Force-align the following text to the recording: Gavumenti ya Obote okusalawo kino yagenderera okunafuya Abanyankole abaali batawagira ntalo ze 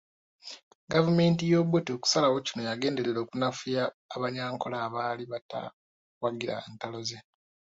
Gavumenti 0.93 1.43
ya 1.51 1.57
Obote 1.63 1.89
okusalawo 1.93 2.37
kino 2.45 2.61
yagenderera 2.69 3.19
okunafuya 3.21 3.83
Abanyankole 4.15 4.75
abaali 4.87 5.23
batawagira 5.31 6.55
ntalo 6.75 6.99
ze 7.07 7.17